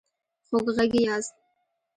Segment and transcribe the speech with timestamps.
[0.47, 1.33] خوږغږي ياست